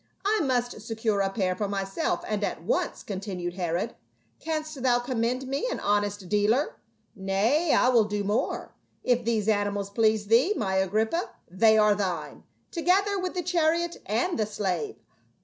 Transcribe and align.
"I 0.25 0.39
must 0.41 0.81
secure 0.81 1.21
a 1.21 1.29
pair 1.29 1.55
for 1.55 1.67
myself, 1.67 2.23
and 2.27 2.43
at 2.43 2.63
once," 2.63 3.03
continued 3.03 3.53
Herod. 3.53 3.93
"Canst 4.39 4.81
thou 4.81 4.97
commend 4.97 5.45
me 5.47 5.67
an 5.69 5.79
honest 5.79 6.27
dealer?"" 6.27 6.77
Nay, 7.15 7.71
I 7.71 7.87
will 7.89 8.05
do 8.05 8.23
more; 8.23 8.73
if 9.03 9.23
these 9.23 9.47
animals 9.47 9.91
please 9.91 10.25
thee, 10.25 10.55
my 10.57 10.77
Agrippa, 10.77 11.29
they 11.47 11.77
are 11.77 11.93
thine, 11.93 12.41
together 12.71 13.19
with 13.19 13.35
the 13.35 13.43
chariot 13.43 13.97
and 14.07 14.39
the 14.39 14.47
slave." 14.47 14.95